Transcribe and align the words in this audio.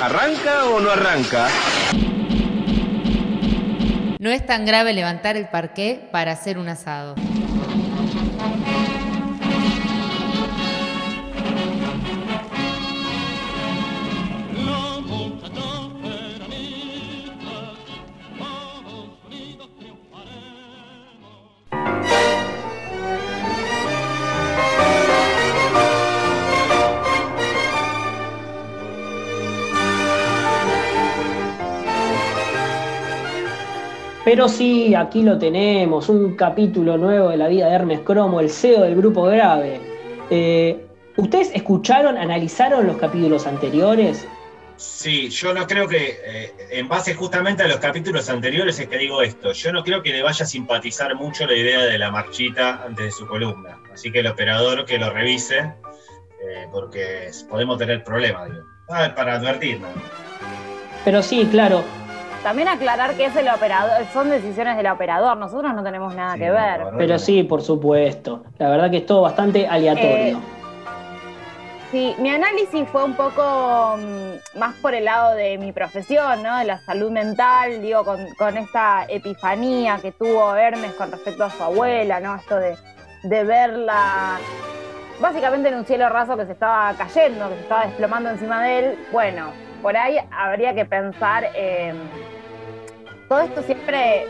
¿Arranca 0.00 0.66
o 0.66 0.78
no 0.78 0.92
arranca? 0.92 1.48
No 4.20 4.30
es 4.30 4.46
tan 4.46 4.64
grave 4.64 4.92
levantar 4.92 5.36
el 5.36 5.48
parqué 5.48 6.08
para 6.12 6.30
hacer 6.30 6.56
un 6.56 6.68
asado. 6.68 7.16
Pero 34.28 34.46
sí, 34.46 34.94
aquí 34.94 35.22
lo 35.22 35.38
tenemos, 35.38 36.10
un 36.10 36.36
capítulo 36.36 36.98
nuevo 36.98 37.30
de 37.30 37.38
la 37.38 37.48
vida 37.48 37.66
de 37.66 37.74
Hermes 37.74 38.00
Cromo, 38.00 38.40
el 38.40 38.50
CEO 38.50 38.82
del 38.82 38.94
grupo 38.94 39.22
Grave. 39.22 39.80
Eh, 40.28 40.86
¿Ustedes 41.16 41.50
escucharon, 41.54 42.18
analizaron 42.18 42.86
los 42.86 42.98
capítulos 42.98 43.46
anteriores? 43.46 44.28
Sí, 44.76 45.30
yo 45.30 45.54
no 45.54 45.66
creo 45.66 45.88
que, 45.88 46.20
eh, 46.26 46.52
en 46.72 46.88
base 46.88 47.14
justamente 47.14 47.62
a 47.62 47.68
los 47.68 47.78
capítulos 47.78 48.28
anteriores, 48.28 48.78
es 48.78 48.86
que 48.86 48.98
digo 48.98 49.22
esto. 49.22 49.52
Yo 49.52 49.72
no 49.72 49.82
creo 49.82 50.02
que 50.02 50.12
le 50.12 50.22
vaya 50.22 50.44
a 50.44 50.46
simpatizar 50.46 51.14
mucho 51.14 51.46
la 51.46 51.54
idea 51.54 51.86
de 51.86 51.96
la 51.96 52.10
marchita 52.10 52.82
antes 52.84 53.06
de 53.06 53.10
su 53.10 53.26
columna. 53.26 53.80
Así 53.94 54.12
que 54.12 54.20
el 54.20 54.26
operador 54.26 54.84
que 54.84 54.98
lo 54.98 55.10
revise, 55.10 55.60
eh, 55.60 56.66
porque 56.70 57.30
podemos 57.48 57.78
tener 57.78 58.04
problemas, 58.04 58.50
digo. 58.50 58.62
Ah, 58.90 59.10
para 59.16 59.36
advertirnos. 59.36 59.88
Pero 61.02 61.22
sí, 61.22 61.48
claro, 61.50 61.82
también 62.42 62.68
aclarar 62.68 63.14
que 63.14 63.26
es 63.26 63.36
el 63.36 63.48
operador, 63.48 64.04
son 64.12 64.30
decisiones 64.30 64.76
del 64.76 64.86
operador, 64.86 65.36
nosotros 65.36 65.74
no 65.74 65.82
tenemos 65.82 66.14
nada 66.14 66.36
que 66.36 66.50
ver. 66.50 66.82
Pero 66.96 67.18
sí, 67.18 67.42
por 67.42 67.62
supuesto. 67.62 68.44
La 68.58 68.68
verdad 68.68 68.90
que 68.90 68.98
es 68.98 69.06
todo 69.06 69.22
bastante 69.22 69.66
aleatorio. 69.66 70.38
Eh, 70.38 70.42
sí, 71.90 72.14
mi 72.18 72.30
análisis 72.30 72.88
fue 72.88 73.04
un 73.04 73.14
poco 73.14 73.96
mm, 73.98 74.58
más 74.58 74.74
por 74.76 74.94
el 74.94 75.04
lado 75.04 75.34
de 75.34 75.58
mi 75.58 75.72
profesión, 75.72 76.42
¿no? 76.42 76.58
De 76.58 76.64
la 76.64 76.78
salud 76.78 77.10
mental, 77.10 77.82
digo, 77.82 78.04
con, 78.04 78.56
esta 78.56 79.04
epifanía 79.08 79.98
que 80.00 80.12
tuvo 80.12 80.54
Hermes 80.54 80.92
con 80.92 81.10
respecto 81.10 81.44
a 81.44 81.50
su 81.50 81.62
abuela, 81.62 82.20
¿no? 82.20 82.36
Esto 82.36 82.56
de, 82.56 82.76
de 83.24 83.44
verla 83.44 84.38
básicamente 85.20 85.68
en 85.68 85.74
un 85.74 85.84
cielo 85.84 86.08
raso 86.08 86.36
que 86.36 86.46
se 86.46 86.52
estaba 86.52 86.94
cayendo, 86.94 87.48
que 87.48 87.56
se 87.56 87.62
estaba 87.62 87.86
desplomando 87.86 88.30
encima 88.30 88.62
de 88.62 88.78
él. 88.78 88.98
Bueno, 89.10 89.52
por 89.82 89.96
ahí 89.96 90.18
habría 90.30 90.74
que 90.74 90.84
pensar, 90.84 91.44
eh, 91.54 91.92
todo 93.28 93.40
esto 93.40 93.62
siempre 93.62 94.26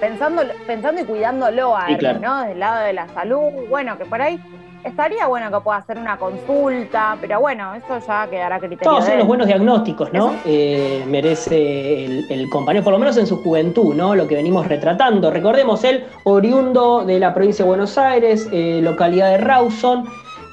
pensando, 0.00 0.42
pensando 0.66 1.00
y 1.00 1.04
cuidándolo 1.04 1.76
a 1.76 1.88
él, 1.88 2.20
¿no? 2.20 2.42
Del 2.42 2.58
lado 2.58 2.84
de 2.84 2.92
la 2.92 3.08
salud, 3.08 3.50
bueno, 3.68 3.96
que 3.96 4.04
por 4.04 4.20
ahí 4.20 4.38
estaría 4.84 5.26
bueno 5.26 5.50
que 5.50 5.60
pueda 5.60 5.78
hacer 5.78 5.98
una 5.98 6.16
consulta, 6.16 7.16
pero 7.20 7.40
bueno, 7.40 7.74
eso 7.74 7.98
ya 8.06 8.26
quedará 8.28 8.58
criterio. 8.58 8.90
Todos 8.90 9.06
son 9.06 9.18
los 9.18 9.26
buenos 9.26 9.46
diagnósticos, 9.46 10.12
¿no? 10.12 10.34
Eh, 10.44 11.04
merece 11.06 12.04
el, 12.04 12.48
compañero, 12.50 12.84
por 12.84 12.92
lo 12.92 12.98
menos 12.98 13.16
en 13.16 13.26
su 13.26 13.42
juventud, 13.42 13.94
¿no? 13.94 14.14
Lo 14.14 14.26
que 14.26 14.34
venimos 14.34 14.66
retratando. 14.66 15.30
Recordemos, 15.30 15.84
él, 15.84 16.04
oriundo 16.24 17.04
de 17.04 17.18
la 17.18 17.32
provincia 17.32 17.64
de 17.64 17.68
Buenos 17.68 17.96
Aires, 17.98 18.48
eh, 18.52 18.80
localidad 18.82 19.30
de 19.30 19.38
Rawson, 19.38 20.04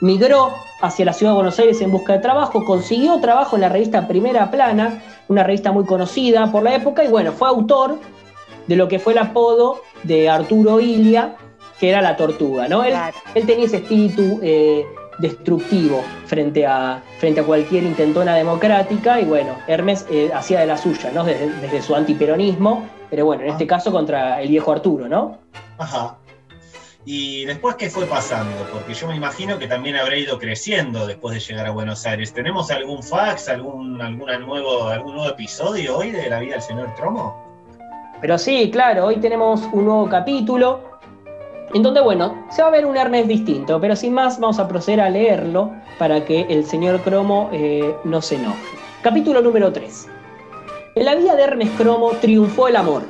migró 0.01 0.53
hacia 0.81 1.05
la 1.05 1.13
ciudad 1.13 1.33
de 1.33 1.35
Buenos 1.35 1.59
Aires 1.59 1.81
en 1.81 1.91
busca 1.91 2.13
de 2.13 2.19
trabajo, 2.19 2.63
consiguió 2.65 3.19
trabajo 3.19 3.55
en 3.55 3.61
la 3.61 3.69
revista 3.69 4.07
Primera 4.07 4.49
Plana, 4.51 5.01
una 5.27 5.43
revista 5.43 5.71
muy 5.71 5.85
conocida 5.85 6.51
por 6.51 6.63
la 6.63 6.75
época, 6.75 7.03
y 7.03 7.07
bueno, 7.07 7.31
fue 7.31 7.47
autor 7.47 7.97
de 8.67 8.75
lo 8.75 8.87
que 8.87 8.99
fue 8.99 9.13
el 9.13 9.19
apodo 9.19 9.81
de 10.03 10.29
Arturo 10.29 10.79
Ilia, 10.79 11.35
que 11.79 11.89
era 11.89 12.01
la 12.01 12.15
tortuga, 12.15 12.67
¿no? 12.67 12.83
Él, 12.83 12.95
tenía 13.45 13.65
ese 13.65 13.77
espíritu 13.77 14.39
eh, 14.41 14.85
destructivo 15.17 16.01
frente 16.25 16.65
a, 16.65 17.01
frente 17.19 17.41
a 17.41 17.43
cualquier 17.43 17.83
intentona 17.83 18.35
democrática, 18.35 19.19
y 19.19 19.25
bueno, 19.25 19.55
Hermes 19.67 20.05
eh, 20.09 20.31
hacía 20.33 20.59
de 20.61 20.67
la 20.67 20.77
suya, 20.77 21.11
¿no? 21.13 21.23
Desde, 21.23 21.49
desde 21.61 21.81
su 21.81 21.95
antiperonismo, 21.95 22.87
pero 23.09 23.25
bueno, 23.25 23.43
en 23.43 23.49
este 23.49 23.65
ah. 23.65 23.67
caso 23.67 23.91
contra 23.91 24.41
el 24.41 24.49
viejo 24.49 24.71
Arturo, 24.71 25.07
¿no? 25.07 25.37
Ajá. 25.77 26.17
Y 27.05 27.45
después, 27.45 27.75
¿qué 27.75 27.89
fue 27.89 28.05
pasando? 28.05 28.55
Porque 28.71 28.93
yo 28.93 29.07
me 29.07 29.15
imagino 29.15 29.57
que 29.57 29.67
también 29.67 29.95
habrá 29.95 30.17
ido 30.17 30.37
creciendo 30.37 31.07
después 31.07 31.33
de 31.33 31.39
llegar 31.39 31.65
a 31.65 31.71
Buenos 31.71 32.05
Aires. 32.05 32.33
¿Tenemos 32.33 32.69
algún 32.71 33.01
fax, 33.01 33.47
algún, 33.47 34.01
alguna 34.01 34.37
nuevo, 34.37 34.87
algún 34.87 35.15
nuevo 35.15 35.31
episodio 35.31 35.97
hoy 35.97 36.11
de 36.11 36.29
la 36.29 36.39
vida 36.39 36.53
del 36.53 36.61
señor 36.61 36.93
Tromo? 36.95 37.35
Pero 38.19 38.37
sí, 38.37 38.69
claro, 38.69 39.05
hoy 39.05 39.15
tenemos 39.17 39.61
un 39.71 39.85
nuevo 39.85 40.09
capítulo 40.09 40.81
en 41.73 41.83
donde, 41.83 42.01
bueno, 42.01 42.45
se 42.51 42.61
va 42.61 42.67
a 42.67 42.71
ver 42.71 42.85
un 42.85 42.97
Hermes 42.97 43.27
distinto, 43.27 43.79
pero 43.79 43.95
sin 43.95 44.13
más 44.13 44.39
vamos 44.39 44.59
a 44.59 44.67
proceder 44.67 44.99
a 44.99 45.09
leerlo 45.09 45.71
para 45.97 46.25
que 46.25 46.41
el 46.49 46.65
señor 46.65 47.01
Cromo 47.01 47.49
eh, 47.53 47.95
no 48.03 48.21
se 48.21 48.35
enoje. 48.35 48.77
Capítulo 49.01 49.41
número 49.41 49.71
3. 49.71 50.07
En 50.95 51.05
la 51.05 51.15
vida 51.15 51.35
de 51.35 51.43
Hermes 51.43 51.69
Cromo 51.77 52.11
triunfó 52.19 52.67
el 52.67 52.75
amor, 52.75 53.03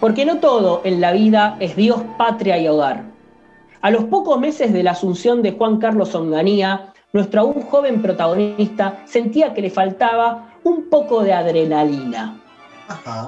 porque 0.00 0.26
no 0.26 0.38
todo 0.38 0.82
en 0.84 1.00
la 1.00 1.12
vida 1.12 1.56
es 1.60 1.74
Dios, 1.74 2.02
patria 2.18 2.58
y 2.58 2.68
hogar. 2.68 3.13
A 3.84 3.90
los 3.90 4.04
pocos 4.04 4.40
meses 4.40 4.72
de 4.72 4.82
la 4.82 4.92
asunción 4.92 5.42
de 5.42 5.52
Juan 5.52 5.76
Carlos 5.76 6.14
Onganía, 6.14 6.94
nuestro 7.12 7.42
aún 7.42 7.60
joven 7.60 8.00
protagonista 8.00 9.02
sentía 9.04 9.52
que 9.52 9.60
le 9.60 9.68
faltaba 9.68 10.54
un 10.64 10.88
poco 10.88 11.22
de 11.22 11.34
adrenalina. 11.34 12.40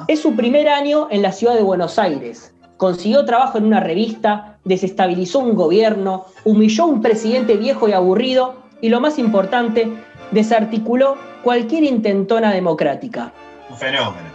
Es 0.08 0.22
su 0.22 0.34
primer 0.34 0.66
año 0.70 1.08
en 1.10 1.20
la 1.20 1.32
ciudad 1.32 1.56
de 1.56 1.62
Buenos 1.62 1.98
Aires. 1.98 2.54
Consiguió 2.78 3.26
trabajo 3.26 3.58
en 3.58 3.66
una 3.66 3.80
revista, 3.80 4.56
desestabilizó 4.64 5.40
un 5.40 5.54
gobierno, 5.56 6.24
humilló 6.44 6.84
a 6.84 6.86
un 6.86 7.02
presidente 7.02 7.58
viejo 7.58 7.86
y 7.86 7.92
aburrido 7.92 8.54
y 8.80 8.88
lo 8.88 8.98
más 8.98 9.18
importante, 9.18 9.92
desarticuló 10.30 11.18
cualquier 11.42 11.84
intentona 11.84 12.50
democrática. 12.50 13.30
Un 13.68 13.76
fenómeno. 13.76 14.30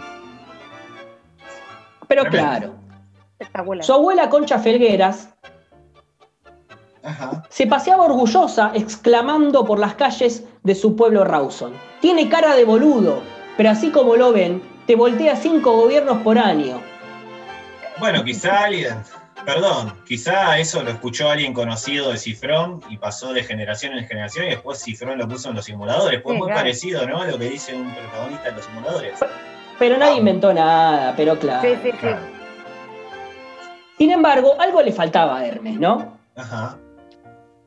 Pero 2.06 2.24
claro, 2.26 2.74
su 3.80 3.92
abuela 3.92 4.30
Concha 4.30 4.60
Felgueras 4.60 5.32
se 7.48 7.66
paseaba 7.66 8.04
orgullosa 8.04 8.70
exclamando 8.74 9.64
por 9.64 9.78
las 9.78 9.94
calles 9.94 10.44
de 10.62 10.74
su 10.74 10.96
pueblo 10.96 11.24
Rawson. 11.24 11.72
Tiene 12.00 12.28
cara 12.28 12.54
de 12.54 12.64
boludo, 12.64 13.22
pero 13.56 13.70
así 13.70 13.90
como 13.90 14.16
lo 14.16 14.32
ven, 14.32 14.62
te 14.86 14.96
voltea 14.96 15.36
cinco 15.36 15.72
gobiernos 15.72 16.18
por 16.18 16.38
año. 16.38 16.80
Bueno, 17.98 18.24
quizá 18.24 18.64
alguien, 18.64 18.96
perdón, 19.44 19.94
quizá 20.06 20.58
eso 20.58 20.82
lo 20.82 20.90
escuchó 20.90 21.28
alguien 21.28 21.52
conocido 21.52 22.10
de 22.10 22.18
Cifrón 22.18 22.80
y 22.88 22.96
pasó 22.96 23.32
de 23.32 23.44
generación 23.44 23.92
en 23.94 24.06
generación 24.06 24.46
y 24.46 24.50
después 24.50 24.82
Cifrón 24.82 25.18
lo 25.18 25.28
puso 25.28 25.50
en 25.50 25.56
los 25.56 25.64
simuladores. 25.64 26.20
Pues 26.22 26.38
muy 26.38 26.50
parecido, 26.50 27.06
¿no? 27.06 27.20
A 27.20 27.26
lo 27.26 27.38
que 27.38 27.50
dice 27.50 27.74
un 27.74 27.92
protagonista 27.94 28.48
en 28.48 28.56
los 28.56 28.64
simuladores. 28.64 29.20
Pero 29.78 29.98
nadie 29.98 30.18
inventó 30.18 30.52
nada, 30.52 31.14
pero 31.16 31.38
claro. 31.38 31.62
Sí, 31.62 31.76
sí, 31.82 31.90
sí. 32.00 32.08
Sin 33.98 34.10
embargo, 34.10 34.54
algo 34.58 34.82
le 34.82 34.92
faltaba 34.92 35.38
a 35.38 35.46
Hermes, 35.46 35.78
¿no? 35.78 36.18
Ajá. 36.34 36.76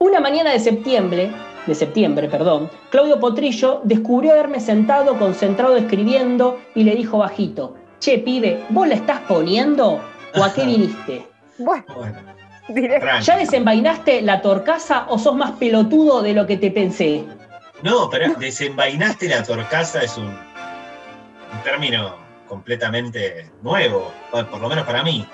Una 0.06 0.20
mañana 0.20 0.52
de 0.52 0.60
septiembre, 0.60 1.32
de 1.66 1.74
septiembre, 1.74 2.30
perdón, 2.30 2.70
Claudio 2.92 3.20
Potrillo 3.20 3.82
descubrió 3.86 4.34
a 4.34 4.38
Hermes 4.38 4.64
sentado, 4.64 5.18
concentrado, 5.18 5.76
escribiendo 5.76 6.60
y 6.76 6.84
le 6.84 6.94
dijo 6.94 7.18
bajito, 7.18 7.76
che, 8.00 8.20
pibe, 8.20 8.64
¿vos 8.70 8.88
la 8.88 8.94
estás 8.94 9.22
poniendo 9.22 10.00
o 10.36 10.44
a 10.44 10.54
qué 10.54 10.64
viniste? 10.68 11.26
Bueno, 11.58 11.84
¿ya 13.20 13.36
desenvainaste 13.36 14.22
la 14.22 14.44
torcaza 14.44 15.08
o 15.10 15.18
sos 15.18 15.36
más 15.36 15.54
pelotudo 15.54 16.22
de 16.22 16.36
lo 16.36 16.46
que 16.46 16.58
te 16.58 16.70
pensé? 16.70 17.24
No, 17.82 18.08
pero 18.08 18.32
desenvainaste 18.36 19.28
la 19.28 19.42
torcaza 19.42 20.04
es 20.04 20.16
un, 20.20 20.26
un 20.28 21.64
término 21.64 22.14
completamente 22.48 23.50
nuevo, 23.64 24.12
por 24.30 24.62
lo 24.62 24.70
menos 24.70 24.86
para 24.86 25.02
mí. 25.02 25.28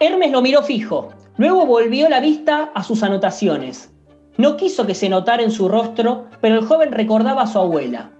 Hermes 0.00 0.32
lo 0.32 0.40
miró 0.40 0.62
fijo, 0.62 1.12
Luego 1.36 1.66
volvió 1.66 2.08
la 2.08 2.20
vista 2.20 2.70
a 2.74 2.82
sus 2.82 3.02
anotaciones. 3.02 3.92
No 4.36 4.56
quiso 4.56 4.86
que 4.86 4.94
se 4.94 5.08
notara 5.08 5.42
en 5.42 5.50
su 5.50 5.68
rostro, 5.68 6.26
pero 6.40 6.56
el 6.56 6.66
joven 6.66 6.92
recordaba 6.92 7.42
a 7.42 7.46
su 7.46 7.58
abuela. 7.58 8.10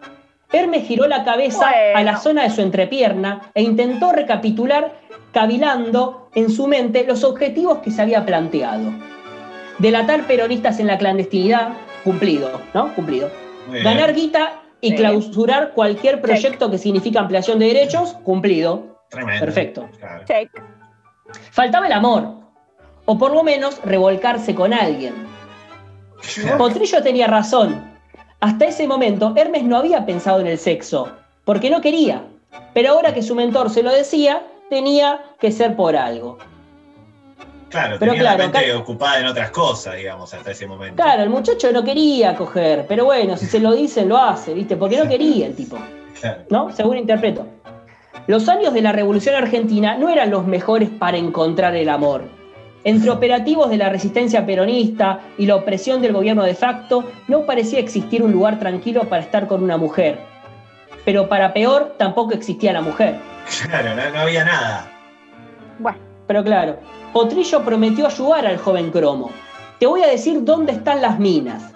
Hermes 0.52 0.86
giró 0.86 1.06
la 1.06 1.24
cabeza 1.24 1.70
a 1.94 2.02
la 2.02 2.18
zona 2.18 2.42
de 2.42 2.50
su 2.50 2.60
entrepierna 2.60 3.50
e 3.54 3.62
intentó 3.62 4.12
recapitular, 4.12 4.92
cavilando 5.32 6.28
en 6.34 6.50
su 6.50 6.66
mente 6.66 7.04
los 7.06 7.24
objetivos 7.24 7.78
que 7.78 7.90
se 7.90 8.02
había 8.02 8.26
planteado. 8.26 8.92
Delatar 9.78 10.26
peronistas 10.26 10.78
en 10.78 10.88
la 10.88 10.98
clandestinidad, 10.98 11.72
cumplido, 12.04 12.60
¿no? 12.74 12.94
Cumplido. 12.94 13.30
Ganar 13.82 14.14
guita 14.14 14.62
y 14.82 14.94
clausurar 14.94 15.72
cualquier 15.72 16.20
proyecto 16.20 16.70
que 16.70 16.76
significa 16.76 17.20
ampliación 17.20 17.58
de 17.58 17.66
derechos, 17.66 18.14
cumplido. 18.24 18.98
Perfecto. 19.10 19.88
Faltaba 21.50 21.86
el 21.86 21.92
amor, 21.92 22.42
o 23.04 23.19
por 23.19 23.32
lo 23.32 23.43
menos 23.43 23.81
revolcarse 23.84 24.54
con 24.54 24.72
alguien. 24.72 25.14
Potrillo 26.56 27.02
tenía 27.02 27.26
razón. 27.26 27.90
Hasta 28.40 28.66
ese 28.66 28.87
momento, 28.87 29.32
Hermes 29.37 29.64
no 29.64 29.76
había 29.76 30.04
pensado 30.06 30.40
en 30.40 30.46
el 30.46 30.58
sexo, 30.58 31.08
porque 31.44 31.70
no 31.70 31.81
quería. 31.81 32.25
Pero 32.75 32.90
ahora 32.93 33.14
que 33.14 33.22
su 33.22 33.34
mentor 33.34 33.70
se 33.70 33.82
lo 33.82 33.90
decía, 33.90 34.43
tenía 34.69 35.20
que 35.38 35.52
ser 35.52 35.76
por 35.76 35.96
algo. 35.96 36.38
Claro, 37.69 37.96
Pero 37.99 38.12
tenía 38.12 38.22
la 38.25 38.37
claro, 38.37 38.52
mente 38.52 38.70
acá- 38.70 38.78
ocupada 38.78 39.20
en 39.20 39.26
otras 39.26 39.50
cosas, 39.50 39.96
digamos, 39.96 40.32
hasta 40.34 40.50
ese 40.50 40.66
momento. 40.66 41.02
Claro, 41.02 41.22
el 41.22 41.31
muchacho 41.31 41.72
no 41.72 41.82
quería 41.82 42.37
coger, 42.37 42.84
pero 42.87 43.06
bueno, 43.06 43.37
si 43.37 43.46
se 43.46 43.60
lo 43.60 43.72
dicen, 43.72 44.08
lo 44.10 44.19
hace, 44.19 44.52
¿viste? 44.52 44.76
Porque 44.76 44.98
no 44.98 45.08
quería 45.08 45.46
el 45.46 45.56
tipo. 45.56 45.78
Claro. 46.20 46.43
¿no? 46.50 46.70
Según 46.72 46.98
interpreto. 46.98 47.46
Los 48.26 48.48
años 48.48 48.75
de 48.75 48.82
la 48.82 48.93
Revolución 48.93 49.34
Argentina 49.34 49.96
no 49.96 50.10
eran 50.10 50.31
los 50.31 50.46
mejores 50.46 50.90
para 50.90 51.16
encontrar 51.16 51.75
el 51.75 51.88
amor. 51.88 52.25
Entre 52.84 53.11
operativos 53.11 53.70
de 53.70 53.76
la 53.76 53.90
resistencia 53.90 54.44
peronista 54.44 55.20
y 55.38 55.46
la 55.46 55.56
opresión 55.56 56.02
del 56.02 56.12
gobierno 56.12 56.43
de 56.43 56.55
facto, 56.55 57.05
no 57.29 57.46
parecía 57.46 57.79
existir 57.79 58.23
un 58.23 58.32
lugar 58.32 58.58
tranquilo 58.58 59.08
para 59.08 59.23
estar 59.23 59.46
con 59.46 59.62
una 59.62 59.76
mujer. 59.76 60.19
Pero 61.05 61.29
para 61.29 61.52
peor, 61.52 61.94
tampoco 61.96 62.34
existía 62.34 62.73
la 62.73 62.81
mujer. 62.81 63.19
Claro, 63.67 63.94
no, 63.94 64.11
no 64.11 64.20
había 64.20 64.44
nada. 64.44 64.90
Bueno, 65.79 65.99
Pero 66.26 66.43
claro, 66.43 66.79
Potrillo 67.12 67.64
prometió 67.64 68.06
ayudar 68.06 68.46
al 68.46 68.56
joven 68.56 68.90
Cromo. 68.90 69.31
Te 69.79 69.87
voy 69.87 70.02
a 70.02 70.08
decir 70.08 70.44
dónde 70.44 70.73
están 70.73 71.02
las 71.02 71.19
minas. 71.19 71.73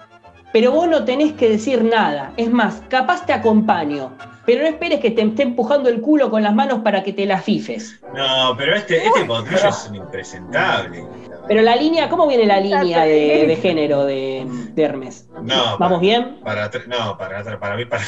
Pero 0.53 0.71
vos 0.71 0.87
no 0.87 1.03
tenés 1.03 1.33
que 1.33 1.49
decir 1.49 1.83
nada. 1.83 2.33
Es 2.37 2.49
más, 2.49 2.81
capaz 2.87 3.25
te 3.25 3.33
acompaño. 3.33 4.11
Pero 4.45 4.61
no 4.61 4.67
esperes 4.67 5.01
que 5.01 5.11
te 5.11 5.21
esté 5.21 5.43
empujando 5.43 5.89
el 5.89 5.99
culo 6.01 6.29
con 6.29 6.41
las 6.41 6.55
manos 6.55 6.79
para 6.79 7.03
que 7.03 7.11
te 7.11 7.25
las 7.25 7.43
fifes. 7.43 7.99
No, 8.15 8.55
pero 8.57 8.75
este, 8.75 9.05
este 9.05 9.25
potrillo 9.25 9.67
es 9.67 9.87
un 9.89 9.95
impresentable. 9.95 11.05
Pero 11.47 11.61
la 11.61 11.75
línea, 11.75 12.09
¿cómo 12.09 12.27
viene 12.27 12.45
la 12.45 12.59
línea 12.59 13.03
de, 13.03 13.57
género 13.61 14.05
de, 14.05 14.47
de 14.73 14.83
Hermes? 14.83 15.29
No, 15.43 15.77
¿Vamos 15.77 15.99
bien? 15.99 16.39
Para, 16.43 16.69
no, 16.87 17.17
para, 17.17 17.59
para 17.59 17.75
mí, 17.75 17.85
para. 17.85 18.03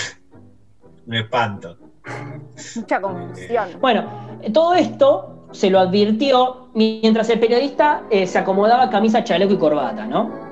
Me 1.05 1.21
espanto. 1.21 1.77
mucha 2.75 3.01
confusión. 3.01 3.69
Bueno, 3.81 4.39
todo 4.53 4.75
esto 4.75 5.47
se 5.51 5.69
lo 5.69 5.79
advirtió 5.79 6.69
mientras 6.73 7.29
el 7.29 7.39
periodista 7.39 8.03
eh, 8.09 8.27
se 8.27 8.37
acomodaba 8.37 8.89
camisa, 8.89 9.23
chaleco 9.23 9.53
y 9.53 9.57
corbata, 9.57 10.05
¿no? 10.05 10.48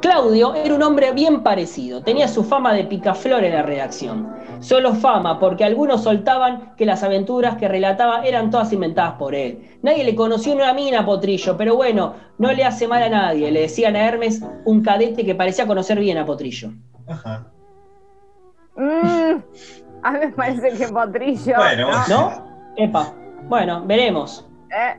Claudio 0.00 0.54
era 0.54 0.74
un 0.74 0.82
hombre 0.82 1.12
bien 1.12 1.42
parecido, 1.42 2.02
tenía 2.02 2.26
su 2.26 2.42
fama 2.42 2.72
de 2.72 2.84
picaflor 2.84 3.44
en 3.44 3.52
la 3.52 3.62
redacción. 3.62 4.28
Solo 4.60 4.94
fama, 4.94 5.38
porque 5.38 5.64
algunos 5.64 6.02
soltaban 6.02 6.74
que 6.76 6.86
las 6.86 7.02
aventuras 7.02 7.56
que 7.56 7.68
relataba 7.68 8.24
eran 8.24 8.50
todas 8.50 8.72
inventadas 8.72 9.14
por 9.14 9.34
él. 9.34 9.78
Nadie 9.82 10.04
le 10.04 10.14
conoció 10.14 10.52
en 10.52 10.60
una 10.60 10.72
mina 10.72 11.00
a 11.00 11.04
Potrillo, 11.04 11.56
pero 11.56 11.76
bueno, 11.76 12.14
no 12.38 12.52
le 12.52 12.64
hace 12.64 12.88
mal 12.88 13.02
a 13.02 13.08
nadie, 13.10 13.50
le 13.50 13.60
decían 13.62 13.94
a 13.96 14.06
Hermes, 14.06 14.42
un 14.64 14.82
cadete 14.82 15.24
que 15.24 15.34
parecía 15.34 15.66
conocer 15.66 15.98
bien 15.98 16.16
a 16.18 16.24
Potrillo. 16.24 16.70
Ajá. 17.06 17.46
Mm, 18.76 19.42
a 20.02 20.12
mí 20.12 20.18
me 20.18 20.28
parece 20.32 20.78
que 20.78 20.88
Potrillo. 20.88 21.56
Bueno, 21.56 21.90
¿no? 22.08 22.30
¿No? 22.30 22.46
Epa, 22.76 23.14
bueno, 23.48 23.82
veremos. 23.86 24.46
Eh, 24.70 24.98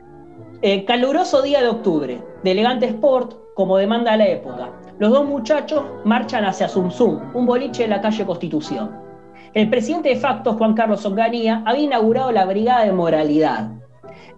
Eh, 0.64 0.84
caluroso 0.84 1.42
día 1.42 1.60
de 1.60 1.68
octubre, 1.68 2.22
de 2.44 2.50
elegante 2.52 2.86
sport, 2.86 3.34
como 3.54 3.76
demanda 3.76 4.16
la 4.16 4.26
época. 4.26 4.70
Los 4.98 5.10
dos 5.10 5.26
muchachos 5.26 5.82
marchan 6.04 6.44
hacia 6.44 6.68
Zum 6.68 6.90
Zum, 6.90 7.20
un 7.34 7.46
boliche 7.46 7.84
en 7.84 7.90
la 7.90 8.00
calle 8.00 8.24
Constitución. 8.24 8.90
El 9.54 9.68
presidente 9.68 10.08
de 10.08 10.16
facto, 10.16 10.54
Juan 10.54 10.74
Carlos 10.74 11.04
Onganía, 11.04 11.62
había 11.66 11.84
inaugurado 11.84 12.32
la 12.32 12.46
Brigada 12.46 12.84
de 12.84 12.92
Moralidad. 12.92 13.70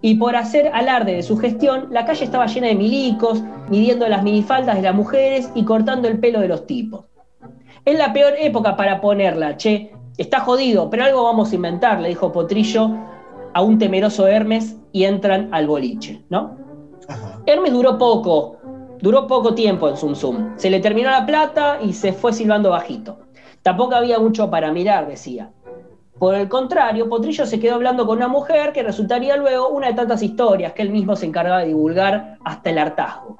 Y 0.00 0.16
por 0.16 0.37
hacer 0.37 0.70
alarde 0.75 1.14
de 1.14 1.22
su 1.22 1.37
gestión, 1.38 1.88
la 1.90 2.05
calle 2.05 2.25
estaba 2.25 2.46
llena 2.46 2.66
de 2.66 2.75
milicos, 2.75 3.43
midiendo 3.69 4.08
las 4.08 4.22
minifaldas 4.22 4.76
de 4.76 4.82
las 4.82 4.94
mujeres 4.94 5.50
y 5.55 5.64
cortando 5.64 6.08
el 6.08 6.19
pelo 6.19 6.40
de 6.40 6.49
los 6.49 6.67
tipos. 6.67 7.05
Es 7.84 7.99
la 7.99 8.12
peor 8.12 8.34
época 8.38 8.76
para 8.76 9.00
ponerla, 9.00 9.56
che. 9.56 9.93
Está 10.17 10.40
jodido, 10.40 10.90
pero 10.90 11.05
algo 11.05 11.25
vamos 11.25 11.50
a 11.50 11.56
inventar, 11.56 12.00
le 12.00 12.08
dijo 12.08 12.31
Potrillo 12.31 12.88
a 13.52 13.62
un 13.62 13.78
temeroso 13.78 14.28
Hermes 14.28 14.76
y 14.93 15.05
entran 15.05 15.49
al 15.52 15.67
boliche, 15.67 16.22
¿no? 16.28 16.56
Ajá. 17.08 17.40
Hermes 17.46 17.72
duró 17.72 17.99
poco, 17.99 18.58
duró 19.05 19.27
poco 19.27 19.55
tiempo 19.55 19.87
en 19.91 19.99
Zum 19.99 20.15
Zum. 20.15 20.55
Se 20.56 20.71
le 20.71 20.81
terminó 20.81 21.11
la 21.11 21.27
plata 21.27 21.79
y 21.83 21.93
se 21.93 22.15
fue 22.15 22.33
silbando 22.33 22.71
bajito. 22.71 23.19
Tampoco 23.62 23.95
había 23.95 24.19
mucho 24.19 24.49
para 24.49 24.73
mirar, 24.73 25.06
decía. 25.06 25.53
Por 26.19 26.35
el 26.35 26.49
contrario, 26.49 27.11
Potrillo 27.11 27.45
se 27.45 27.61
quedó 27.61 27.75
hablando 27.75 28.06
con 28.06 28.17
una 28.17 28.29
mujer 28.29 28.73
que 28.73 28.83
resultaría 28.83 29.37
luego 29.37 29.69
una 29.69 29.89
de 29.89 29.93
tantas 29.93 30.23
historias 30.23 30.73
que 30.73 30.81
él 30.81 30.89
mismo 30.89 31.17
se 31.17 31.27
encargaba 31.27 31.61
de 31.61 31.67
divulgar 31.67 32.39
hasta 32.47 32.71
el 32.71 32.79
hartazgo. 32.79 33.37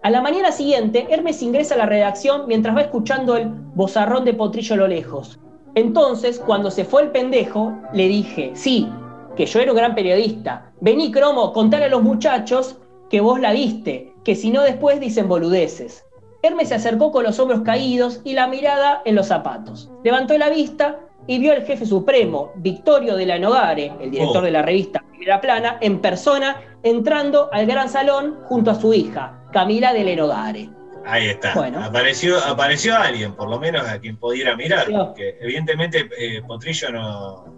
A 0.00 0.10
la 0.10 0.20
mañana 0.20 0.52
siguiente, 0.52 1.08
Hermes 1.10 1.42
ingresa 1.42 1.74
a 1.74 1.78
la 1.78 1.86
redacción 1.86 2.44
mientras 2.46 2.76
va 2.76 2.82
escuchando 2.82 3.36
el 3.36 3.48
bozarrón 3.48 4.24
de 4.24 4.34
Potrillo 4.34 4.74
a 4.74 4.78
lo 4.78 4.86
lejos. 4.86 5.40
Entonces, 5.74 6.38
cuando 6.38 6.70
se 6.70 6.84
fue 6.84 7.02
el 7.02 7.10
pendejo, 7.10 7.72
le 7.92 8.06
dije, 8.06 8.52
sí, 8.54 8.88
que 9.34 9.44
yo 9.44 9.58
era 9.58 9.72
un 9.72 9.76
gran 9.76 9.96
periodista. 9.96 10.70
Vení, 10.80 11.10
Cromo, 11.10 11.52
contale 11.52 11.86
a 11.86 11.88
los 11.88 12.04
muchachos 12.04 12.76
que 13.10 13.20
vos 13.20 13.40
la 13.40 13.50
viste, 13.50 14.12
que 14.26 14.34
si 14.34 14.50
no 14.50 14.62
después 14.62 14.98
dicen 14.98 15.28
boludeces. 15.28 16.04
Hermes 16.42 16.70
se 16.70 16.74
acercó 16.74 17.12
con 17.12 17.22
los 17.22 17.38
hombros 17.38 17.60
caídos 17.60 18.22
y 18.24 18.32
la 18.32 18.48
mirada 18.48 19.00
en 19.04 19.14
los 19.14 19.28
zapatos. 19.28 19.88
Levantó 20.02 20.36
la 20.36 20.50
vista 20.50 20.98
y 21.28 21.38
vio 21.38 21.52
al 21.52 21.62
jefe 21.64 21.86
supremo, 21.86 22.50
Victorio 22.56 23.14
de 23.14 23.24
la 23.24 23.38
Nogare, 23.38 23.92
el 24.00 24.10
director 24.10 24.38
Oh. 24.38 24.44
de 24.44 24.50
la 24.50 24.62
revista 24.62 25.00
Primera 25.10 25.40
Plana, 25.40 25.78
en 25.80 26.00
persona, 26.00 26.60
entrando 26.82 27.48
al 27.52 27.66
gran 27.66 27.88
salón 27.88 28.40
junto 28.46 28.72
a 28.72 28.74
su 28.74 28.92
hija, 28.92 29.44
Camila 29.52 29.92
de 29.92 30.02
Lenogare. 30.02 30.70
Ahí 31.04 31.28
está. 31.28 31.54
Bueno. 31.54 31.84
Apareció, 31.84 32.36
apareció 32.44 32.96
alguien, 32.96 33.32
por 33.36 33.48
lo 33.48 33.60
menos 33.60 33.86
a 33.88 34.00
quien 34.00 34.16
pudiera 34.16 34.56
mirar, 34.56 34.86
porque 34.90 35.38
evidentemente 35.40 36.10
eh, 36.18 36.42
Potrillo 36.44 36.90
no, 36.90 37.55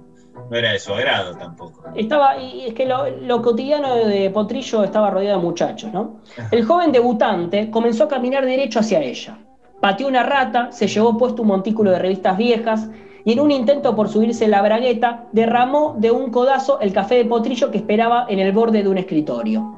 no 0.50 0.56
era 0.56 0.72
de 0.72 0.78
su 0.78 0.92
agrado 0.92 1.36
tampoco. 1.36 1.82
Estaba, 1.94 2.38
y 2.38 2.66
es 2.66 2.74
que 2.74 2.86
lo, 2.86 3.42
cotidiano 3.42 3.94
de 3.94 4.30
Potrillo 4.30 4.84
estaba 4.84 5.10
rodeado 5.10 5.38
de 5.38 5.44
muchachos, 5.44 5.92
¿no? 5.92 6.20
El 6.50 6.64
joven 6.64 6.92
debutante 6.92 7.70
comenzó 7.70 8.04
a 8.04 8.08
caminar 8.08 8.44
derecho 8.44 8.80
hacia 8.80 9.00
ella. 9.00 9.38
Pateó 9.80 10.08
una 10.08 10.22
rata, 10.22 10.72
se 10.72 10.88
llevó 10.88 11.16
puesto 11.16 11.42
un 11.42 11.48
montículo 11.48 11.90
de 11.90 11.98
revistas 11.98 12.36
viejas 12.36 12.88
y 13.24 13.32
en 13.32 13.40
un 13.40 13.50
intento 13.50 13.94
por 13.94 14.08
subirse 14.08 14.48
la 14.48 14.62
bragueta, 14.62 15.26
derramó 15.32 15.94
de 15.98 16.10
un 16.10 16.30
codazo 16.30 16.80
el 16.80 16.92
café 16.92 17.16
de 17.16 17.24
Potrillo 17.26 17.70
que 17.70 17.78
esperaba 17.78 18.26
en 18.28 18.38
el 18.38 18.52
borde 18.52 18.82
de 18.82 18.88
un 18.88 18.98
escritorio. 18.98 19.77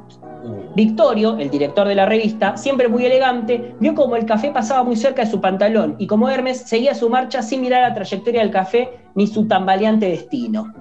Victorio, 0.74 1.36
el 1.38 1.50
director 1.50 1.86
de 1.86 1.94
la 1.94 2.06
revista, 2.06 2.56
siempre 2.56 2.88
muy 2.88 3.04
elegante, 3.04 3.74
vio 3.80 3.94
como 3.94 4.16
el 4.16 4.24
café 4.24 4.50
pasaba 4.50 4.84
muy 4.84 4.96
cerca 4.96 5.24
de 5.24 5.30
su 5.30 5.40
pantalón 5.40 5.96
y 5.98 6.06
como 6.06 6.28
Hermes 6.28 6.62
seguía 6.62 6.94
su 6.94 7.10
marcha 7.10 7.42
sin 7.42 7.60
mirar 7.60 7.82
la 7.82 7.94
trayectoria 7.94 8.40
del 8.40 8.50
café 8.50 8.90
ni 9.14 9.26
su 9.26 9.46
tambaleante 9.48 10.06
destino. 10.06 10.72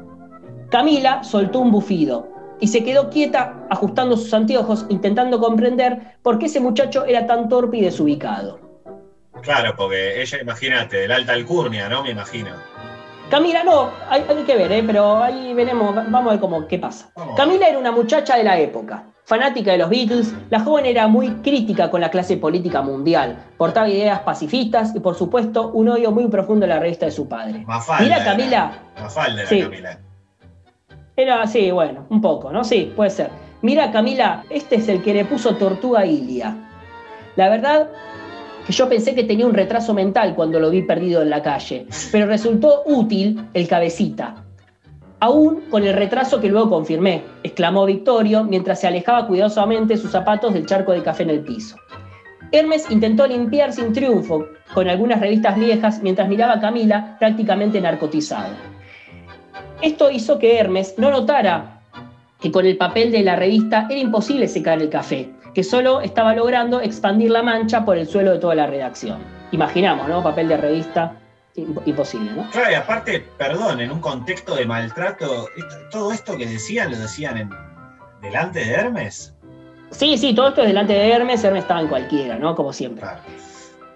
Camila 0.69 1.23
soltó 1.23 1.59
un 1.59 1.71
bufido 1.71 2.27
y 2.59 2.67
se 2.67 2.83
quedó 2.83 3.09
quieta 3.09 3.65
ajustando 3.69 4.17
sus 4.17 4.33
anteojos 4.33 4.85
intentando 4.89 5.39
comprender 5.39 6.17
por 6.21 6.37
qué 6.37 6.45
ese 6.45 6.59
muchacho 6.59 7.05
era 7.05 7.25
tan 7.25 7.49
torpe 7.49 7.77
y 7.77 7.81
desubicado. 7.81 8.59
claro, 9.41 9.73
porque 9.75 10.21
ella, 10.21 10.39
imagínate, 10.41 10.97
del 10.97 11.11
alta 11.11 11.33
alcurnia, 11.33 11.89
¿no? 11.89 12.03
Me 12.03 12.11
imagino. 12.11 12.51
Camila, 13.29 13.63
no, 13.63 13.91
hay, 14.09 14.25
hay 14.27 14.43
que 14.43 14.55
ver, 14.55 14.71
¿eh? 14.71 14.83
pero 14.85 15.21
ahí 15.21 15.53
veremos, 15.53 15.93
vamos 15.93 16.27
a 16.27 16.29
ver 16.31 16.39
cómo, 16.39 16.67
qué 16.67 16.79
pasa. 16.79 17.11
Vamos. 17.15 17.35
Camila 17.35 17.67
era 17.67 17.77
una 17.77 17.91
muchacha 17.91 18.35
de 18.35 18.43
la 18.43 18.59
época, 18.59 19.05
fanática 19.29 19.73
de 19.73 19.77
los 19.77 19.91
Beatles, 19.91 20.33
la 20.49 20.59
joven 20.61 20.87
era 20.87 21.07
muy 21.07 21.29
crítica 21.43 21.91
con 21.91 22.01
la 22.01 22.09
clase 22.09 22.35
política 22.37 22.81
mundial, 22.81 23.37
portaba 23.59 23.87
ideas 23.87 24.21
pacifistas 24.21 24.95
y 24.95 24.99
por 25.01 25.13
supuesto 25.13 25.69
un 25.69 25.87
odio 25.87 26.11
muy 26.11 26.27
profundo 26.29 26.65
a 26.65 26.69
la 26.69 26.79
revista 26.79 27.05
de 27.05 27.11
su 27.11 27.27
padre. 27.29 27.63
Mafalda. 27.67 28.03
Mira 28.03 28.15
era. 28.15 28.25
Camila, 28.25 28.71
Mafalda 28.99 29.41
era 29.41 29.49
Sí. 29.49 29.61
Camila. 29.61 29.99
era 31.15 31.41
así, 31.43 31.69
bueno, 31.69 32.07
un 32.09 32.21
poco, 32.21 32.51
¿no? 32.51 32.63
Sí, 32.63 32.91
puede 32.95 33.11
ser. 33.11 33.29
Mira 33.61 33.91
Camila, 33.91 34.45
este 34.49 34.77
es 34.77 34.89
el 34.89 35.03
que 35.03 35.13
le 35.13 35.25
puso 35.25 35.55
tortuga 35.57 35.99
a 35.99 36.05
Ilia. 36.07 36.55
La 37.35 37.49
verdad 37.49 37.87
que 38.65 38.73
yo 38.73 38.89
pensé 38.89 39.13
que 39.13 39.25
tenía 39.25 39.45
un 39.45 39.53
retraso 39.53 39.93
mental 39.93 40.33
cuando 40.33 40.59
lo 40.59 40.71
vi 40.71 40.81
perdido 40.81 41.21
en 41.21 41.29
la 41.29 41.43
calle, 41.43 41.85
pero 42.11 42.25
resultó 42.25 42.81
útil 42.87 43.47
el 43.53 43.67
cabecita. 43.67 44.43
Aún 45.21 45.61
con 45.69 45.85
el 45.85 45.93
retraso 45.93 46.39
que 46.39 46.47
luego 46.47 46.69
confirmé, 46.69 47.23
exclamó 47.43 47.85
Victorio 47.85 48.43
mientras 48.45 48.79
se 48.79 48.87
alejaba 48.87 49.27
cuidadosamente 49.27 49.97
sus 49.97 50.11
zapatos 50.11 50.53
del 50.53 50.65
charco 50.65 50.93
de 50.93 51.03
café 51.03 51.23
en 51.23 51.31
el 51.31 51.41
piso. 51.41 51.75
Hermes 52.51 52.89
intentó 52.89 53.27
limpiar 53.27 53.73
sin 53.73 53.93
triunfo 53.93 54.45
con 54.73 54.87
algunas 54.87 55.19
revistas 55.19 55.57
viejas 55.57 56.01
mientras 56.01 56.29
miraba 56.29 56.53
a 56.53 56.59
Camila 56.59 57.17
prácticamente 57.19 57.81
narcotizado. 57.81 58.53
Esto 59.81 60.09
hizo 60.09 60.39
que 60.39 60.57
Hermes 60.57 60.95
no 60.97 61.11
notara 61.11 61.81
que 62.39 62.51
con 62.51 62.65
el 62.65 62.77
papel 62.77 63.11
de 63.11 63.23
la 63.23 63.35
revista 63.35 63.87
era 63.89 63.99
imposible 63.99 64.47
secar 64.47 64.81
el 64.81 64.89
café, 64.89 65.29
que 65.53 65.63
solo 65.63 65.99
estaba 66.01 66.33
logrando 66.33 66.79
expandir 66.79 67.31
la 67.31 67.43
mancha 67.43 67.83
por 67.83 67.97
el 67.97 68.07
suelo 68.07 68.31
de 68.31 68.39
toda 68.39 68.55
la 68.55 68.67
redacción. 68.67 69.19
Imaginamos, 69.51 70.07
¿no? 70.07 70.23
Papel 70.23 70.47
de 70.47 70.57
revista, 70.57 71.18
imposible, 71.85 72.31
¿no? 72.31 72.49
Claro, 72.51 72.71
y 72.71 72.73
aparte, 72.75 73.25
perdón, 73.37 73.79
en 73.81 73.91
un 73.91 73.99
contexto 74.01 74.55
de 74.55 74.65
maltrato, 74.65 75.47
esto- 75.57 75.75
todo 75.91 76.11
esto 76.11 76.37
que 76.37 76.45
decían, 76.45 76.91
lo 76.91 76.97
decían 76.97 77.37
en, 77.37 77.49
delante 78.21 78.59
de 78.59 78.71
Hermes. 78.71 79.35
Sí, 79.91 80.17
sí, 80.17 80.33
todo 80.33 80.49
esto 80.49 80.61
es 80.61 80.67
delante 80.67 80.93
de 80.93 81.09
Hermes, 81.11 81.43
Hermes 81.43 81.63
estaba 81.63 81.81
en 81.81 81.87
cualquiera, 81.87 82.37
¿no? 82.37 82.55
Como 82.55 82.71
siempre. 82.73 83.01
Claro. 83.01 83.21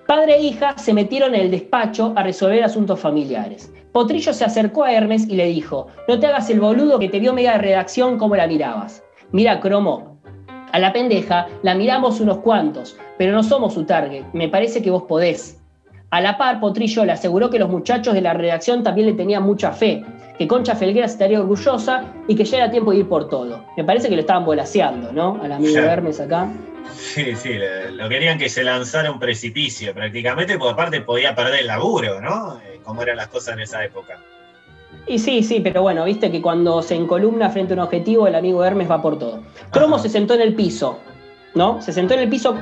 Padre 0.08 0.36
e 0.36 0.42
hija 0.42 0.78
se 0.78 0.94
metieron 0.94 1.34
en 1.36 1.42
el 1.42 1.52
despacho 1.52 2.14
a 2.16 2.24
resolver 2.24 2.64
asuntos 2.64 3.00
familiares. 3.00 3.72
Potrillo 3.92 4.34
se 4.34 4.44
acercó 4.44 4.84
a 4.84 4.92
Hermes 4.92 5.28
y 5.30 5.36
le 5.36 5.46
dijo, 5.46 5.88
no 6.08 6.20
te 6.20 6.28
hagas 6.28 6.50
el 6.50 6.60
boludo 6.60 7.00
que 7.00 7.10
te 7.10 7.20
vio 7.20 7.32
media 7.34 7.58
redacción 7.58 8.18
como 8.18 8.36
la 8.36 8.48
mirabas. 8.48 9.04
Mira, 9.32 9.60
Cromo, 9.60 10.20
a 10.72 10.80
la 10.80 10.92
pendeja 10.92 11.48
la 11.62 11.76
miramos 11.76 12.20
unos 12.20 12.40
cuantos, 12.40 12.98
pero 13.18 13.32
no 13.34 13.44
somos 13.44 13.76
su 13.76 13.86
target, 13.86 14.26
me 14.34 14.50
parece 14.50 14.82
que 14.82 14.90
vos 14.92 15.04
podés. 15.04 15.62
A 16.14 16.22
la 16.22 16.38
par, 16.38 16.60
Potrillo 16.60 17.06
le 17.06 17.14
aseguró 17.14 17.50
que 17.50 17.58
los 17.58 17.70
muchachos 17.70 18.14
de 18.14 18.22
la 18.22 18.34
redacción 18.34 18.84
también 18.84 19.08
le 19.08 19.14
tenían 19.14 19.42
mucha 19.42 19.72
fe, 19.72 20.06
que 20.38 20.48
Concha 20.48 20.76
Felguera 20.76 21.08
estaría 21.08 21.40
orgullosa 21.40 22.06
y 22.28 22.36
que 22.36 22.46
ya 22.46 22.58
era 22.58 22.70
tiempo 22.70 22.92
de 22.92 22.98
ir 22.98 23.10
por 23.10 23.30
todo. 23.30 23.66
Me 23.76 23.84
parece 23.84 24.10
que 24.10 24.14
lo 24.14 24.22
estaban 24.22 24.46
volaseando, 24.46 25.12
¿no? 25.12 25.40
Al 25.42 25.54
amigo. 25.54 25.80
Hermes 25.80 26.20
acá. 26.20 26.50
Sí, 26.94 27.36
sí, 27.36 27.58
lo 27.94 28.08
querían 28.10 28.38
que 28.38 28.48
se 28.48 28.64
lanzara 28.64 29.10
un 29.10 29.18
precipicio 29.18 29.92
prácticamente, 29.96 30.56
porque 30.60 30.74
aparte 30.74 31.02
podía 31.02 31.34
perder 31.34 31.62
el 31.62 31.66
laburo, 31.66 32.22
¿no? 32.22 32.60
Eh, 32.60 32.80
Como 32.84 33.02
eran 33.02 33.18
las 33.18 33.30
cosas 33.30 33.56
en 33.56 33.62
esa 33.62 33.84
época. 33.84 34.20
Y 35.08 35.18
sí, 35.18 35.42
sí, 35.42 35.62
pero 35.62 35.82
bueno, 35.82 36.06
viste 36.06 36.32
que 36.32 36.44
cuando 36.44 36.84
se 36.84 36.94
encolumna 36.94 37.50
frente 37.50 37.74
a 37.74 37.78
un 37.78 37.80
objetivo, 37.80 38.28
el 38.28 38.36
amigo 38.36 38.64
Hermes 38.64 38.88
va 38.88 39.02
por 39.02 39.18
todo. 39.18 39.42
Cromo 39.72 39.96
Ajá. 39.96 40.04
se 40.04 40.10
sentó 40.10 40.36
en 40.36 40.42
el 40.42 40.54
piso, 40.54 41.00
¿no? 41.56 41.82
Se 41.82 41.92
sentó 41.92 42.14
en 42.14 42.20
el 42.20 42.30
piso. 42.30 42.56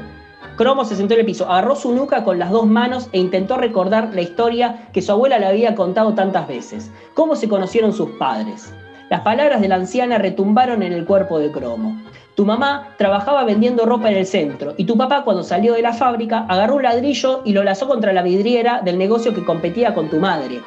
Cromo 0.57 0.85
se 0.85 0.95
sentó 0.95 1.13
en 1.13 1.21
el 1.21 1.25
piso, 1.25 1.49
agarró 1.49 1.75
su 1.75 1.93
nuca 1.93 2.23
con 2.23 2.37
las 2.37 2.51
dos 2.51 2.65
manos 2.65 3.09
e 3.13 3.19
intentó 3.19 3.57
recordar 3.57 4.13
la 4.13 4.21
historia 4.21 4.89
que 4.93 5.01
su 5.01 5.11
abuela 5.11 5.39
le 5.39 5.47
había 5.47 5.75
contado 5.75 6.13
tantas 6.13 6.47
veces. 6.47 6.91
Cómo 7.13 7.35
se 7.35 7.47
conocieron 7.47 7.93
sus 7.93 8.09
padres. 8.11 8.73
Las 9.09 9.21
palabras 9.21 9.61
de 9.61 9.67
la 9.67 9.75
anciana 9.75 10.17
retumbaron 10.17 10.83
en 10.83 10.93
el 10.93 11.05
cuerpo 11.05 11.39
de 11.39 11.51
Cromo. 11.51 12.01
Tu 12.35 12.45
mamá 12.45 12.89
trabajaba 12.97 13.43
vendiendo 13.43 13.85
ropa 13.85 14.09
en 14.09 14.17
el 14.17 14.25
centro 14.25 14.73
y 14.77 14.85
tu 14.85 14.97
papá 14.97 15.23
cuando 15.23 15.43
salió 15.43 15.73
de 15.73 15.81
la 15.81 15.93
fábrica 15.93 16.45
agarró 16.47 16.75
un 16.75 16.83
ladrillo 16.83 17.41
y 17.43 17.53
lo 17.53 17.63
lazó 17.63 17.87
contra 17.87 18.13
la 18.13 18.21
vidriera 18.21 18.81
del 18.81 18.97
negocio 18.97 19.33
que 19.33 19.43
competía 19.43 19.93
con 19.93 20.09
tu 20.09 20.17
madre. 20.17 20.61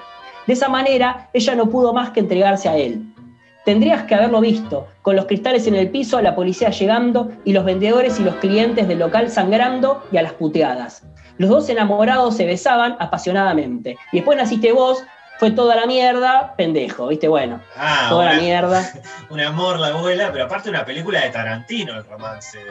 De 0.46 0.52
esa 0.52 0.68
manera, 0.68 1.30
ella 1.32 1.54
no 1.54 1.70
pudo 1.70 1.94
más 1.94 2.10
que 2.10 2.20
entregarse 2.20 2.68
a 2.68 2.76
él. 2.76 3.13
Tendrías 3.64 4.02
que 4.04 4.14
haberlo 4.14 4.40
visto, 4.40 4.88
con 5.02 5.16
los 5.16 5.24
cristales 5.24 5.66
en 5.66 5.74
el 5.74 5.88
piso, 5.90 6.20
la 6.20 6.34
policía 6.34 6.70
llegando 6.70 7.30
y 7.44 7.52
los 7.52 7.64
vendedores 7.64 8.20
y 8.20 8.24
los 8.24 8.34
clientes 8.36 8.86
del 8.88 8.98
local 8.98 9.30
sangrando 9.30 10.02
y 10.12 10.18
a 10.18 10.22
las 10.22 10.32
puteadas. 10.34 11.02
Los 11.38 11.50
dos 11.50 11.68
enamorados 11.68 12.36
se 12.36 12.44
besaban 12.46 12.96
apasionadamente. 13.00 13.96
Y 14.12 14.16
después 14.18 14.36
naciste 14.38 14.70
vos, 14.72 15.02
fue 15.38 15.50
toda 15.50 15.74
la 15.76 15.86
mierda, 15.86 16.54
pendejo, 16.56 17.08
¿viste? 17.08 17.26
Bueno, 17.26 17.60
Ah, 17.76 18.06
toda 18.08 18.26
la 18.26 18.40
mierda. 18.40 18.82
un 19.30 19.40
amor 19.40 19.80
la 19.80 19.88
abuela, 19.88 20.30
pero 20.30 20.44
aparte 20.44 20.68
una 20.70 20.84
película 20.84 21.22
de 21.22 21.30
Tarantino, 21.30 21.94
el 21.96 22.04
romance. 22.04 22.58
de- 22.58 22.64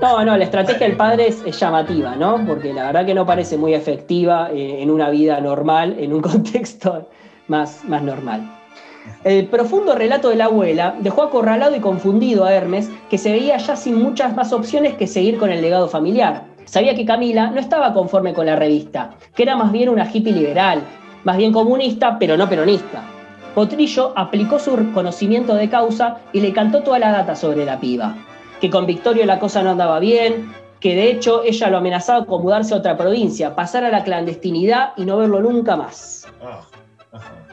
No, 0.00 0.24
no, 0.24 0.36
la 0.36 0.44
estrategia 0.44 0.86
del 0.86 0.96
padre 0.96 1.28
es, 1.28 1.42
es 1.44 1.58
llamativa, 1.60 2.14
¿no? 2.16 2.42
Porque 2.46 2.72
la 2.72 2.84
verdad 2.86 3.04
que 3.04 3.12
no 3.14 3.26
parece 3.26 3.58
muy 3.58 3.74
efectiva 3.74 4.50
eh, 4.52 4.82
en 4.82 4.90
una 4.90 5.10
vida 5.10 5.38
normal, 5.40 5.96
en 5.98 6.12
un 6.14 6.22
contexto 6.22 7.10
más, 7.48 7.84
más 7.84 8.02
normal. 8.02 8.54
El 9.24 9.46
profundo 9.46 9.94
relato 9.94 10.28
de 10.28 10.36
la 10.36 10.46
abuela 10.46 10.96
dejó 11.00 11.22
acorralado 11.22 11.74
y 11.74 11.80
confundido 11.80 12.44
a 12.44 12.52
Hermes, 12.52 12.90
que 13.10 13.18
se 13.18 13.32
veía 13.32 13.56
ya 13.56 13.76
sin 13.76 13.96
muchas 14.02 14.34
más 14.34 14.52
opciones 14.52 14.94
que 14.94 15.06
seguir 15.06 15.38
con 15.38 15.50
el 15.50 15.60
legado 15.60 15.88
familiar. 15.88 16.44
Sabía 16.64 16.94
que 16.94 17.04
Camila 17.04 17.50
no 17.50 17.60
estaba 17.60 17.94
conforme 17.94 18.34
con 18.34 18.46
la 18.46 18.56
revista, 18.56 19.16
que 19.34 19.42
era 19.42 19.56
más 19.56 19.72
bien 19.72 19.88
una 19.88 20.08
hippie 20.10 20.32
liberal, 20.32 20.82
más 21.24 21.36
bien 21.36 21.52
comunista, 21.52 22.18
pero 22.18 22.36
no 22.36 22.48
peronista. 22.48 23.02
Potrillo 23.54 24.12
aplicó 24.16 24.58
su 24.58 24.92
conocimiento 24.92 25.54
de 25.54 25.68
causa 25.68 26.18
y 26.32 26.40
le 26.40 26.52
cantó 26.52 26.82
toda 26.82 26.98
la 26.98 27.10
data 27.10 27.34
sobre 27.34 27.64
la 27.64 27.80
piba. 27.80 28.14
Que 28.60 28.70
con 28.70 28.86
Victorio 28.86 29.26
la 29.26 29.38
cosa 29.38 29.62
no 29.62 29.70
andaba 29.70 29.98
bien, 29.98 30.52
que 30.80 30.94
de 30.94 31.10
hecho 31.10 31.42
ella 31.42 31.70
lo 31.70 31.78
amenazaba 31.78 32.24
con 32.24 32.42
mudarse 32.42 32.74
a 32.74 32.78
otra 32.78 32.96
provincia, 32.96 33.56
pasar 33.56 33.84
a 33.84 33.90
la 33.90 34.04
clandestinidad 34.04 34.92
y 34.96 35.04
no 35.04 35.16
verlo 35.16 35.40
nunca 35.40 35.76
más. 35.76 36.26
Ah, 36.42 36.60
ajá. 37.12 37.47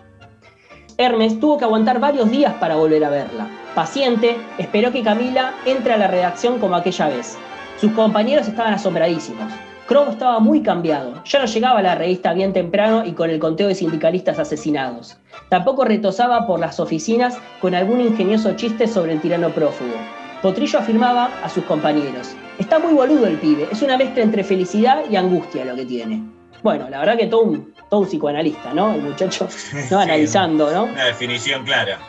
Hermes 0.97 1.39
tuvo 1.41 1.57
que 1.57 1.65
aguantar 1.65 1.99
varios 1.99 2.31
días 2.31 2.53
para 2.53 2.75
volver 2.75 3.03
a 3.03 3.09
verla. 3.09 3.49
Paciente, 3.73 4.37
esperó 4.57 4.93
que 4.93 5.03
Camila 5.03 5.53
entre 5.65 5.93
a 5.93 5.97
la 5.97 6.07
redacción 6.07 6.57
como 6.57 6.75
aquella 6.75 7.09
vez. 7.09 7.37
Sus 7.81 7.91
compañeros 7.91 8.47
estaban 8.47 8.73
asombradísimos. 8.73 9.51
Cromo 9.87 10.11
estaba 10.11 10.39
muy 10.39 10.61
cambiado. 10.61 11.21
Ya 11.25 11.39
no 11.39 11.45
llegaba 11.45 11.79
a 11.79 11.83
la 11.83 11.95
revista 11.95 12.33
bien 12.33 12.53
temprano 12.53 13.05
y 13.05 13.11
con 13.11 13.29
el 13.29 13.39
conteo 13.39 13.67
de 13.67 13.75
sindicalistas 13.75 14.39
asesinados. 14.39 15.17
Tampoco 15.49 15.83
retosaba 15.83 16.47
por 16.47 16.61
las 16.61 16.79
oficinas 16.79 17.37
con 17.59 17.75
algún 17.75 17.99
ingenioso 17.99 18.53
chiste 18.53 18.87
sobre 18.87 19.11
el 19.11 19.21
tirano 19.21 19.49
prófugo. 19.49 19.95
Potrillo 20.41 20.79
afirmaba 20.79 21.29
a 21.43 21.49
sus 21.49 21.65
compañeros. 21.65 22.35
Está 22.57 22.79
muy 22.79 22.93
boludo 22.93 23.27
el 23.27 23.37
pibe, 23.37 23.67
es 23.69 23.81
una 23.81 23.97
mezcla 23.97 24.23
entre 24.23 24.45
felicidad 24.45 25.03
y 25.09 25.17
angustia 25.17 25.65
lo 25.65 25.75
que 25.75 25.85
tiene. 25.85 26.23
Bueno, 26.63 26.89
la 26.89 26.99
verdad 26.99 27.17
que 27.17 27.27
todo 27.27 27.43
un, 27.43 27.74
todo 27.89 28.01
un 28.01 28.07
psicoanalista, 28.07 28.73
¿no? 28.73 28.93
El 28.93 29.01
muchacho, 29.01 29.47
¿no? 29.91 29.99
Analizando, 29.99 30.71
¿no? 30.71 30.83
Una 30.85 31.05
definición 31.05 31.63
clara. 31.63 31.99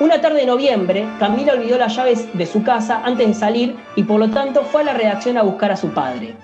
Una 0.00 0.20
tarde 0.20 0.40
de 0.40 0.46
noviembre, 0.46 1.06
Camila 1.20 1.52
olvidó 1.52 1.78
las 1.78 1.94
llaves 1.94 2.26
de 2.36 2.46
su 2.46 2.64
casa 2.64 3.02
antes 3.04 3.28
de 3.28 3.34
salir 3.34 3.76
y 3.94 4.02
por 4.02 4.18
lo 4.18 4.28
tanto 4.28 4.64
fue 4.64 4.82
a 4.82 4.86
la 4.86 4.94
redacción 4.94 5.38
a 5.38 5.42
buscar 5.42 5.70
a 5.70 5.76
su 5.76 5.90
padre. 5.90 6.34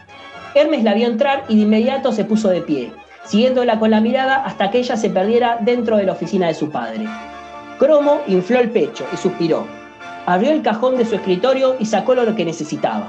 Hermes 0.55 0.85
la 0.85 0.95
vio 0.95 1.09
entrar 1.09 1.45
y 1.49 1.57
de 1.57 1.63
inmediato 1.63 2.13
se 2.13 2.25
puso 2.25 2.49
de 2.49 2.61
pie, 2.61 2.93
siguiéndola 3.25 3.81
con 3.81 3.91
la 3.91 4.01
mirada 4.01 4.45
hasta 4.45 4.71
que 4.71 4.79
ella 4.79 4.97
se 4.97 5.11
perdiera 5.11 5.59
dentro 5.61 5.97
de 5.97 6.05
la 6.05 6.13
oficina 6.13 6.47
de 6.47 6.55
su 6.55 6.71
padre. 6.71 7.07
Cromo 7.81 8.21
infló 8.29 8.61
el 8.61 8.71
pecho 8.71 9.05
y 9.13 9.17
suspiró. 9.17 9.67
Abrió 10.27 10.53
el 10.53 10.63
cajón 10.63 10.97
de 10.97 11.05
su 11.05 11.17
escritorio 11.17 11.75
y 11.81 11.87
sacó 11.87 12.15
lo 12.15 12.37
que 12.37 12.45
necesitaba. 12.45 13.09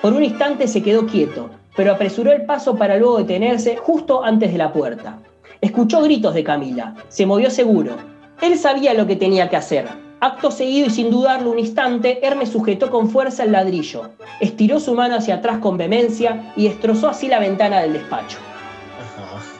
Por 0.00 0.14
un 0.14 0.24
instante 0.24 0.66
se 0.66 0.82
quedó 0.82 1.06
quieto, 1.06 1.50
pero 1.78 1.92
apresuró 1.92 2.32
el 2.32 2.44
paso 2.44 2.74
para 2.74 2.96
luego 2.96 3.18
detenerse 3.18 3.76
justo 3.76 4.24
antes 4.24 4.50
de 4.50 4.58
la 4.58 4.72
puerta. 4.72 5.20
Escuchó 5.60 6.02
gritos 6.02 6.34
de 6.34 6.42
Camila, 6.42 6.96
se 7.06 7.24
movió 7.24 7.50
seguro. 7.50 7.96
Él 8.42 8.58
sabía 8.58 8.94
lo 8.94 9.06
que 9.06 9.14
tenía 9.14 9.48
que 9.48 9.54
hacer. 9.54 9.86
Acto 10.18 10.50
seguido 10.50 10.88
y 10.88 10.90
sin 10.90 11.08
dudarlo 11.08 11.52
un 11.52 11.60
instante, 11.60 12.18
Hermes 12.26 12.48
sujetó 12.48 12.90
con 12.90 13.08
fuerza 13.08 13.44
el 13.44 13.52
ladrillo, 13.52 14.10
estiró 14.40 14.80
su 14.80 14.92
mano 14.92 15.14
hacia 15.14 15.36
atrás 15.36 15.58
con 15.58 15.76
vehemencia 15.76 16.52
y 16.56 16.64
destrozó 16.64 17.10
así 17.10 17.28
la 17.28 17.38
ventana 17.38 17.78
del 17.78 17.92
despacho. 17.92 18.38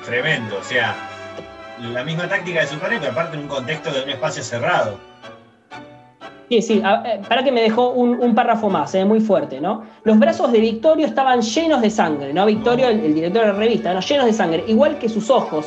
Tremendo, 0.04 0.56
o 0.58 0.64
sea, 0.64 0.96
la 1.80 2.02
misma 2.02 2.28
táctica 2.28 2.62
de 2.62 2.66
su 2.66 2.80
padre, 2.80 2.96
pero 2.98 3.12
aparte 3.12 3.36
en 3.36 3.44
un 3.44 3.48
contexto 3.48 3.92
de 3.92 4.02
un 4.02 4.10
espacio 4.10 4.42
cerrado. 4.42 4.98
Sí, 6.48 6.62
sí, 6.62 6.82
eh, 7.04 7.20
para 7.28 7.44
que 7.44 7.52
me 7.52 7.60
dejó 7.60 7.90
un, 7.90 8.18
un 8.20 8.34
párrafo 8.34 8.70
más, 8.70 8.94
eh, 8.94 9.04
muy 9.04 9.20
fuerte, 9.20 9.60
¿no? 9.60 9.82
Los 10.04 10.18
brazos 10.18 10.50
de 10.50 10.60
Victorio 10.60 11.06
estaban 11.06 11.42
llenos 11.42 11.82
de 11.82 11.90
sangre, 11.90 12.32
¿no? 12.32 12.46
Victorio, 12.46 12.88
el, 12.88 13.00
el 13.00 13.14
director 13.14 13.42
de 13.42 13.48
la 13.52 13.58
revista, 13.58 13.92
¿no? 13.92 14.00
Llenos 14.00 14.24
de 14.26 14.32
sangre, 14.32 14.64
igual 14.66 14.98
que 14.98 15.08
sus 15.10 15.28
ojos, 15.28 15.66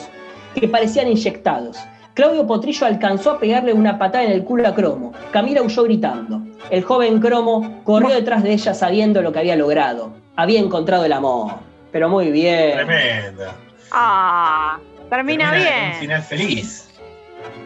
que 0.56 0.68
parecían 0.68 1.08
inyectados. 1.08 1.78
Claudio 2.14 2.46
Potrillo 2.48 2.86
alcanzó 2.88 3.32
a 3.32 3.40
pegarle 3.40 3.74
una 3.74 3.98
patada 3.98 4.24
en 4.26 4.32
el 4.32 4.44
culo 4.44 4.68
a 4.68 4.74
Cromo. 4.76 5.14
Camila 5.32 5.62
huyó 5.62 5.84
gritando. 5.84 6.42
El 6.70 6.84
joven 6.84 7.20
Cromo 7.22 7.80
corrió 7.84 8.10
detrás 8.10 8.44
de 8.44 8.52
ella 8.54 8.74
sabiendo 8.74 9.22
lo 9.22 9.32
que 9.32 9.40
había 9.40 9.56
logrado. 9.56 10.12
Había 10.36 10.60
encontrado 10.60 11.06
el 11.06 11.14
amor. 11.14 11.52
Pero 11.92 12.10
muy 12.10 12.30
bien. 12.32 12.74
Tremenda. 12.74 13.56
Ah, 13.92 14.78
termina, 15.10 15.52
Un 15.52 15.58
bien. 15.58 15.94
final 16.00 16.22
feliz. 16.22 16.90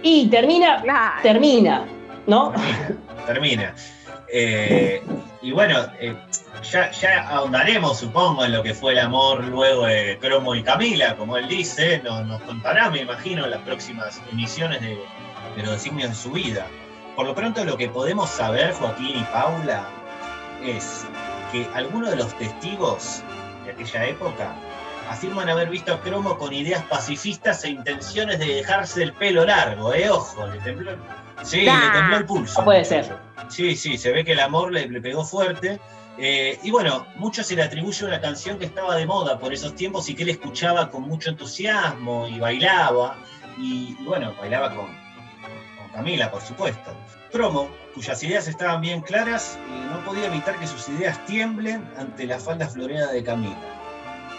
Y 0.04 0.28
termina, 0.28 0.82
Claro. 0.84 1.16
termina, 1.24 1.84
¿no? 2.28 2.52
Termina. 2.52 2.96
Termina. 3.26 3.76
Eh, 4.28 5.04
y 5.42 5.52
bueno, 5.52 5.86
eh, 6.00 6.16
ya, 6.72 6.92
ya 6.92 7.28
ahondaremos, 7.30 8.00
supongo, 8.00 8.46
en 8.46 8.52
lo 8.52 8.64
que 8.64 8.74
fue 8.74 8.94
el 8.94 9.00
amor 9.00 9.44
luego 9.44 9.86
de 9.86 10.18
Cromo 10.20 10.56
y 10.56 10.64
Camila, 10.64 11.16
como 11.16 11.38
él 11.38 11.48
dice, 11.48 12.02
nos, 12.04 12.42
contará, 12.44 12.90
me 12.90 13.02
imagino, 13.02 13.46
las 13.46 13.62
próximas 13.62 14.22
emisiones 14.32 14.82
de, 14.82 14.98
de 15.56 15.64
los 15.64 15.72
designios 15.72 16.10
de 16.10 16.16
su 16.16 16.32
vida. 16.32 16.68
Por 17.16 17.26
lo 17.26 17.36
pronto, 17.36 17.64
lo 17.64 17.78
que 17.78 17.90
podemos 17.90 18.30
saber, 18.30 18.74
Joaquín 18.74 19.20
y 19.20 19.24
Paula, 19.32 19.88
es 20.64 21.06
que 21.52 21.68
algunos 21.74 22.10
de 22.10 22.18
los 22.18 22.38
testigos 22.38 23.24
de 23.66 23.72
aquella 23.72 24.06
época 24.06 24.56
afirman 25.10 25.50
haber 25.50 25.70
visto 25.70 25.94
a 25.94 26.02
Cromo 26.02 26.38
con 26.38 26.54
ideas 26.54 26.84
pacifistas 26.86 27.64
e 27.64 27.70
intenciones 27.70 28.40
de 28.40 28.48
dejarse 28.48 29.04
el 29.04 29.14
pelo 29.14 29.46
largo, 29.46 29.94
¿eh? 29.94 30.10
Ojo, 30.10 30.48
le 30.48 30.60
tembló, 30.60 30.92
sí, 31.44 31.62
le 31.62 31.90
tembló 31.94 32.18
el 32.18 32.26
pulso. 32.26 32.60
No 32.60 32.66
puede 32.66 32.86
ser. 32.86 33.18
Sí, 33.50 33.76
sí, 33.76 33.98
se 33.98 34.12
ve 34.12 34.24
que 34.24 34.34
el 34.34 34.40
amor 34.40 34.72
le, 34.72 34.88
le 34.88 35.02
pegó 35.02 35.24
fuerte. 35.24 35.80
Eh, 36.18 36.58
y 36.64 36.72
bueno, 36.72 37.06
mucho 37.18 37.44
se 37.44 37.56
le 37.56 37.64
atribuye 37.64 38.06
una 38.06 38.22
canción 38.22 38.58
que 38.58 38.66
estaba 38.66 38.96
de 38.96 39.06
moda 39.06 39.38
por 39.38 39.54
esos 39.54 39.76
tiempos 39.76 40.08
y 40.08 40.16
que 40.16 40.24
él 40.24 40.30
escuchaba 40.30 40.90
con 40.90 41.04
mucho 41.04 41.30
entusiasmo 41.30 42.28
y 42.28 42.40
bailaba. 42.40 43.18
Y, 43.58 43.96
y 44.00 44.04
bueno, 44.06 44.34
bailaba 44.40 44.70
con, 44.70 44.86
con 44.86 45.90
Camila, 45.94 46.32
por 46.32 46.42
supuesto. 46.42 46.92
Cromo, 47.32 47.70
cuyas 47.94 48.22
ideas 48.24 48.48
estaban 48.48 48.80
bien 48.82 49.02
claras, 49.02 49.58
eh, 49.70 49.88
no 49.92 50.06
podía 50.06 50.28
evitar 50.28 50.58
que 50.58 50.68
sus 50.68 50.88
ideas 50.90 51.24
tiemblen 51.26 51.86
ante 51.98 52.26
la 52.26 52.40
falda 52.40 52.68
floreada 52.68 53.12
de 53.12 53.24
Camila. 53.24 53.58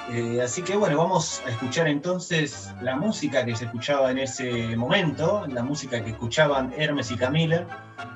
Eh, 0.08 0.40
así 0.40 0.62
que 0.62 0.76
bueno, 0.76 0.98
vamos 0.98 1.42
a 1.44 1.50
escuchar 1.50 1.88
entonces 1.88 2.72
la 2.80 2.94
música 2.96 3.44
que 3.44 3.56
se 3.56 3.64
escuchaba 3.64 4.10
en 4.12 4.18
ese 4.18 4.76
momento, 4.76 5.46
la 5.48 5.64
música 5.64 6.02
que 6.04 6.10
escuchaban 6.10 6.72
Hermes 6.76 7.10
y 7.10 7.16
Camila, 7.16 7.66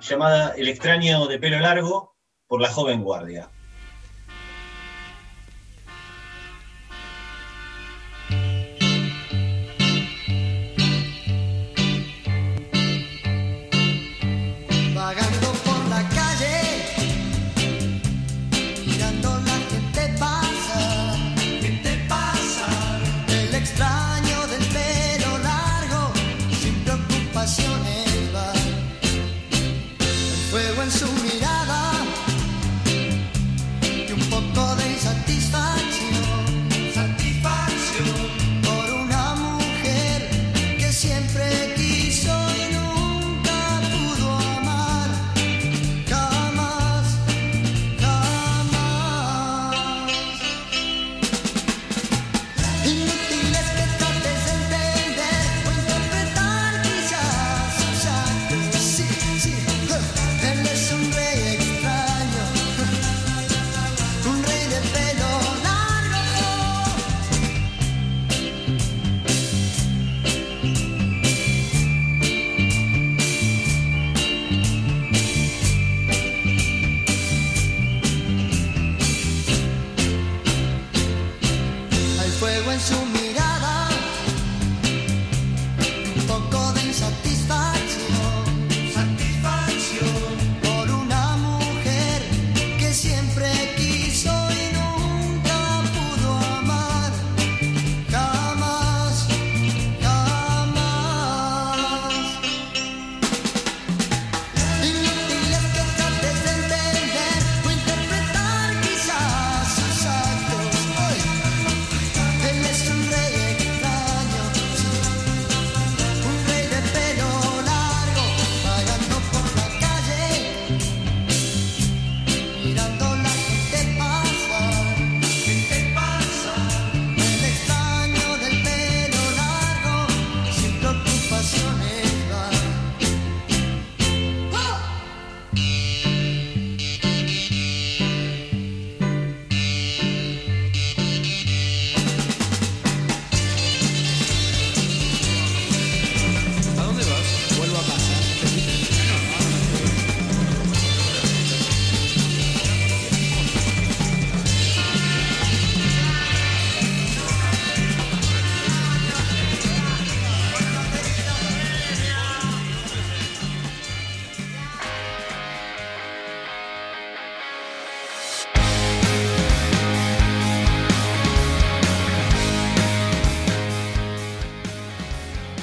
llamada 0.00 0.54
El 0.56 0.68
extraño 0.68 1.26
de 1.26 1.38
pelo 1.38 1.58
largo 1.58 2.14
por 2.46 2.60
la 2.60 2.70
joven 2.70 3.02
guardia. 3.02 3.50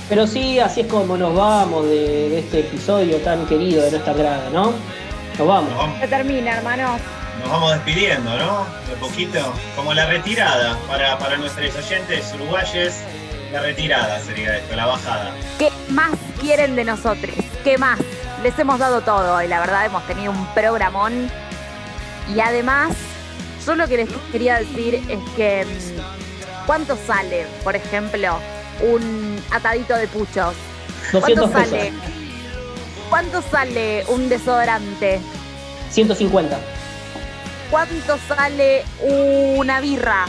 Pero 0.09 0.25
sí, 0.25 0.57
así 0.59 0.81
es 0.81 0.87
como 0.87 1.17
nos 1.17 1.35
vamos 1.35 1.85
de, 1.85 2.39
este 2.39 2.61
episodio 2.61 3.17
tan 3.17 3.45
querido 3.45 3.83
de 3.83 3.91
nuestra 3.91 4.13
grada, 4.13 4.49
¿no? 4.51 4.73
Nos 5.37 5.47
vamos. 5.47 5.99
Se 5.99 6.07
termina, 6.07 6.57
hermano. 6.57 6.97
Nos 7.41 7.51
vamos 7.51 7.73
despidiendo, 7.73 8.37
¿no? 8.37 8.65
De 8.89 8.95
poquito. 8.99 9.53
Como 9.75 9.93
la 9.93 10.05
retirada 10.05 10.77
para, 10.87 11.19
para 11.19 11.37
nuestros 11.37 11.75
oyentes 11.75 12.33
uruguayes. 12.35 13.03
La 13.51 13.61
retirada 13.61 14.19
sería 14.21 14.57
esto, 14.57 14.75
la 14.75 14.85
bajada. 14.85 15.31
¿Qué 15.59 15.69
más 15.89 16.11
quieren 16.39 16.75
de 16.75 16.85
nosotros? 16.85 17.35
¿Qué 17.63 17.77
más? 17.77 17.99
Les 18.43 18.57
hemos 18.59 18.79
dado 18.79 19.01
todo 19.01 19.41
y 19.41 19.47
la 19.47 19.59
verdad 19.59 19.85
hemos 19.85 20.05
tenido 20.07 20.31
un 20.31 20.45
programón. 20.53 21.29
Y 22.33 22.39
además, 22.39 22.95
yo 23.65 23.75
lo 23.75 23.87
que 23.87 23.97
les 23.97 24.09
quería 24.31 24.59
decir 24.59 24.95
es 24.95 25.19
que 25.35 25.65
mm, 25.65 26.65
¿cuánto 26.65 26.97
sale, 27.07 27.45
por 27.63 27.75
ejemplo, 27.75 28.37
un 28.81 29.41
atadito 29.51 29.95
de 29.95 30.07
puchos? 30.07 30.53
¿Cuánto 31.11 31.51
sale? 31.51 31.93
¿Cuánto 33.09 33.41
sale 33.41 34.03
un 34.07 34.27
desodorante? 34.29 35.19
150. 35.91 36.59
¿Cuánto 37.71 38.17
sale 38.27 38.83
una 39.01 39.79
birra? 39.81 40.25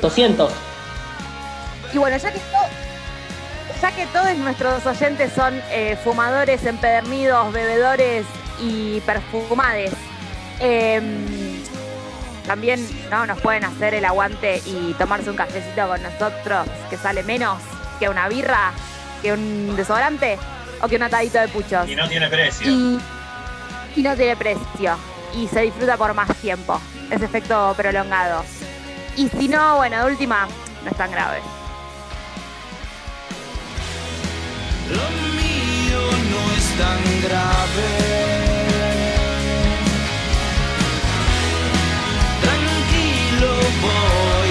200. 0.00 0.52
Y 1.92 1.98
bueno, 1.98 2.16
ya 2.16 2.32
que, 2.32 2.40
ya 3.80 3.92
que 3.92 4.06
todos 4.06 4.36
nuestros 4.36 4.86
oyentes 4.86 5.32
son 5.32 5.60
eh, 5.70 5.96
fumadores, 6.02 6.64
empedernidos, 6.64 7.52
bebedores 7.52 8.24
y 8.60 9.00
perfumades, 9.00 9.92
em, 10.60 11.41
también 12.46 12.86
¿no? 13.10 13.26
nos 13.26 13.40
pueden 13.40 13.64
hacer 13.64 13.94
el 13.94 14.04
aguante 14.04 14.62
y 14.66 14.94
tomarse 14.94 15.30
un 15.30 15.36
cafecito 15.36 15.88
con 15.88 16.02
nosotros 16.02 16.66
que 16.90 16.96
sale 16.96 17.22
menos 17.22 17.58
que 17.98 18.08
una 18.08 18.28
birra, 18.28 18.72
que 19.22 19.32
un 19.32 19.76
desodorante 19.76 20.38
o 20.80 20.88
que 20.88 20.96
un 20.96 21.02
atadito 21.04 21.38
de 21.38 21.48
puchos. 21.48 21.88
Y 21.88 21.94
no 21.94 22.08
tiene 22.08 22.28
precio. 22.28 22.70
Y, 22.70 23.00
y 23.96 24.02
no 24.02 24.16
tiene 24.16 24.36
precio. 24.36 24.96
Y 25.34 25.46
se 25.48 25.62
disfruta 25.62 25.96
por 25.96 26.12
más 26.14 26.34
tiempo. 26.36 26.80
Ese 27.10 27.24
efecto 27.24 27.74
prolongado. 27.76 28.44
Y 29.16 29.28
si 29.28 29.48
no, 29.48 29.76
bueno, 29.76 30.04
de 30.04 30.10
última, 30.10 30.48
no 30.82 30.90
es 30.90 30.96
tan 30.96 31.10
grave. 31.10 31.40
Lo 34.88 35.10
mío 35.36 36.00
no 36.30 36.52
es 36.56 36.78
tan 36.78 37.22
grave. 37.22 38.41
boy. 43.82 44.41